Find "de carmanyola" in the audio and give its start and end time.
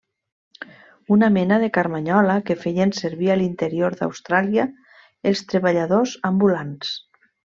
1.63-2.37